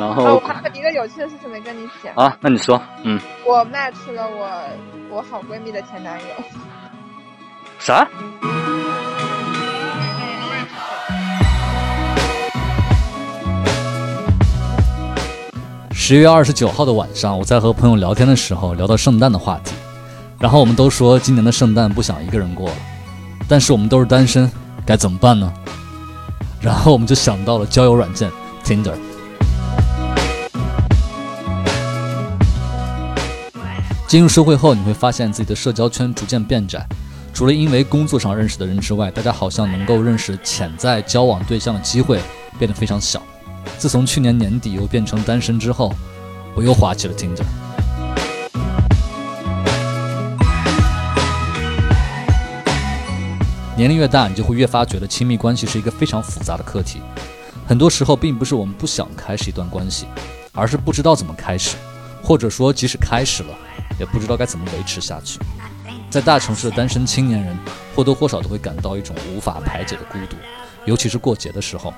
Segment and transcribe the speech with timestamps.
[0.00, 4.48] 然哦，后我还有一个有趣的事情没跟你讲，啊，那你说，嗯，我 match 了我
[5.10, 6.26] 我好闺蜜的前男友。
[7.78, 8.08] 啥？
[15.92, 19.74] 十月二十九号的晚上，我在和朋友聊天的时候聊到圣诞的话题，
[20.38, 22.76] 然后我们都说今年的圣诞不想一个人过了，
[23.46, 24.50] 但是我们都是单身，
[24.86, 25.52] 该怎么办呢？
[26.58, 28.30] 然后我们就想到了交友软件
[28.64, 28.94] Tinder。
[34.10, 36.84] 进入社会后，你会发现自己的社交圈逐渐变窄，
[37.32, 42.18] 除了因为工作上认识的人之外，大家好像能够认识潜在交往对象的机会
[42.58, 43.22] 变得非常小。
[43.78, 45.94] 自从去年年底又变成单身之后，
[46.56, 47.44] 我又滑起了 Tinder。
[53.76, 57.00] 年龄越大，你就会越发觉得亲密关系是一个非常复杂的课题。
[57.64, 60.06] 很多时候，并不是我们不想开始一段关系，
[60.52, 61.76] 而是不知道怎么开始，
[62.20, 63.54] 或者说即使开始了，
[63.98, 65.38] 也不知道该怎么维持下去。
[66.08, 67.56] 在大城市的单身青年人，
[67.94, 70.36] 或多或少都会感到一种无法排解的孤独，
[70.84, 71.92] 尤其是过节的时候。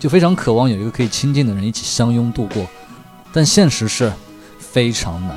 [0.00, 2.66] 就非常渴望有一个可以亲近的人一起相拥度过，
[3.32, 4.12] 但现实是
[4.58, 5.36] 非常难。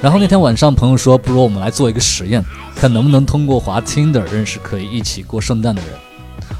[0.00, 2.44] 然后那天晚上，朋友说，不如我们来做一个实验，
[2.76, 5.90] 看能不能通过滑 Tinder 认识可以一起过圣诞的人。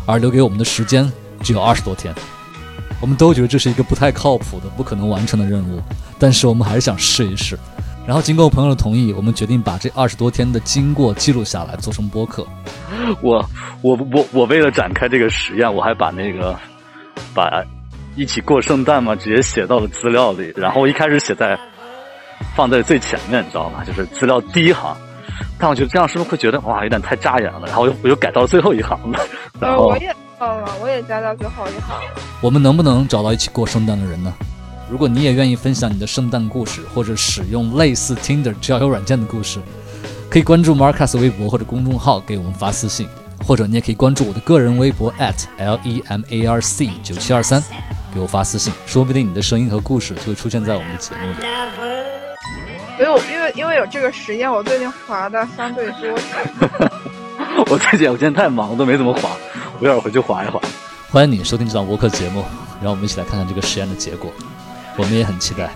[0.06, 2.12] 而留给我们的时间只有二十多天，
[3.00, 5.80] 我们都觉得这是一个不太靠谱的、不可能完成的任务，
[6.18, 7.58] 但是我们还是想试一试。
[8.06, 12.46] 然后经过朋友的同意，我们决定把这二十多天的经过记录下来，做成播客。
[13.22, 13.44] 我
[13.82, 16.58] 我我我为了展开这个实验，我还把那个
[17.34, 17.62] 把
[18.16, 20.52] 一起过圣诞嘛，直接写到了资料里。
[20.56, 21.58] 然后我一开始写在
[22.54, 23.84] 放在最前面，你知道吗？
[23.84, 24.96] 就是资料第一行。
[25.58, 27.62] 但我觉得这样是不是会觉得哇，有点太扎眼了？
[27.66, 29.20] 然后我又我又改到了最后一行了。
[29.60, 32.22] 然呃，后我也到了，我也加到最后一行了。
[32.40, 34.32] 我们能不能找到一起过圣诞的人呢？
[34.90, 39.60] 如果你也愿意分享你的圣诞故事，或者使用类似 Tinder 交友软件的故事，
[40.30, 43.06] 可以关注 Marcus 微博或者公众号给我们发私信，
[43.46, 47.62] 或者你也可以关注我的个人微博 at l e m a r c 九七二三，
[48.14, 51.36] 给我发私信，说不定你的声音和故事就会出现在我们的节目里。
[52.96, 56.18] 所以我因为因为有这个实验，我最近滑的相对多。
[57.70, 59.30] 我最近我今天太忙，我都没怎么滑，
[59.80, 60.62] 我一会儿回去缓一缓。
[61.08, 62.44] 欢迎你收听这档播客节目，
[62.82, 64.30] 让我们一起来看看这个实验的结果，
[64.96, 65.74] 我们也很期待。